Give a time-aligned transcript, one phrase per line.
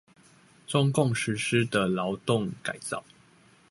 [0.65, 3.03] 中共實施的勞動改造